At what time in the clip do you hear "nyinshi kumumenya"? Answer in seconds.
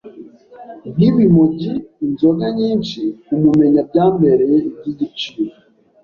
2.57-3.79